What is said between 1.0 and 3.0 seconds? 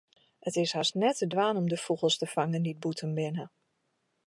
net te dwaan om de fûgels te fangen dy't